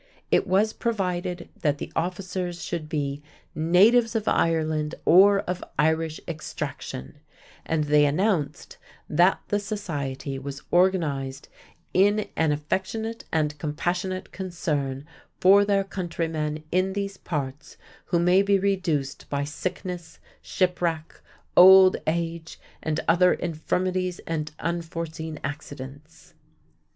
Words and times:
It 0.31 0.47
was 0.47 0.73
provided 0.73 1.49
that 1.61 1.77
the 1.77 1.91
officers 1.95 2.63
should 2.63 2.89
be 2.89 3.21
"natives 3.53 4.15
of 4.15 4.27
Ireland 4.27 4.95
or 5.05 5.41
of 5.41 5.63
Irish 5.77 6.19
extraction," 6.27 7.19
and 7.67 7.83
they 7.83 8.07
announced 8.07 8.79
that 9.07 9.41
the 9.49 9.59
Society 9.59 10.39
was 10.39 10.63
organized 10.71 11.49
"in 11.93 12.27
an 12.35 12.51
affectionate 12.51 13.25
and 13.31 13.55
Compassionate 13.59 14.31
concern 14.31 15.05
for 15.39 15.63
their 15.63 15.83
countrymen 15.83 16.63
in 16.71 16.93
these 16.93 17.17
Parts 17.17 17.77
who 18.05 18.17
may 18.17 18.41
be 18.41 18.57
reduced 18.57 19.29
by 19.29 19.43
Sickness, 19.43 20.17
Shipwrack, 20.41 21.21
Old 21.55 21.97
Age, 22.07 22.59
and 22.81 22.99
other 23.07 23.33
Infirmities 23.35 24.17
and 24.25 24.51
unforeseen 24.57 25.39
Accidents." 25.43 26.33